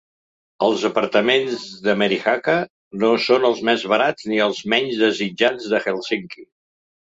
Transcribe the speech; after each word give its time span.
Els 0.67 0.85
apartaments 0.87 1.65
de 1.89 1.95
Merihaka 2.03 2.57
no 3.05 3.13
són 3.27 3.47
els 3.53 3.63
més 3.71 3.87
barats 3.95 4.29
ni 4.33 4.43
els 4.49 4.65
menys 4.77 4.99
desitjats 5.07 5.73
de 5.77 5.87
Helsinki. 5.89 6.53